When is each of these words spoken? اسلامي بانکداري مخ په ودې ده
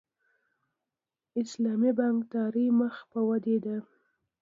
اسلامي 1.41 1.91
بانکداري 1.97 2.65
مخ 2.79 2.95
په 3.11 3.19
ودې 3.27 3.57
ده 3.65 3.77